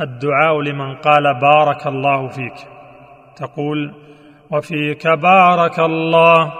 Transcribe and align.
الدعاء 0.00 0.60
لمن 0.60 0.94
قال 0.94 1.40
بارك 1.40 1.86
الله 1.86 2.28
فيك. 2.28 2.54
تقول 3.36 3.94
وفيك 4.50 5.06
بارك 5.08 5.78
الله 5.80 6.52